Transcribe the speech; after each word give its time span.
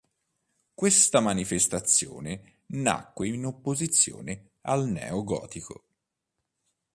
Questa 0.73 1.19
manifestazione 1.19 2.63
nacque 2.69 3.27
in 3.27 3.45
opposizione 3.45 4.53
al 4.61 4.87
neogotico. 4.87 5.83